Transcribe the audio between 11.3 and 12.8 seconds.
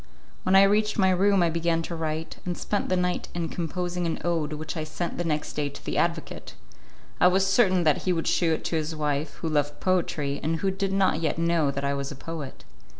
know that I was a poet.